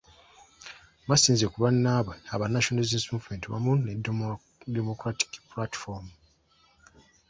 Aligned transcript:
Basinze 1.07 1.45
ku 1.51 1.57
bannabwe 1.63 2.15
aba 2.33 2.45
National 2.53 2.81
Resistance 2.83 3.11
Movement 3.13 3.43
wamu 3.51 3.71
ne 3.83 3.93
Democratic 4.75 5.31
Platform. 5.51 6.05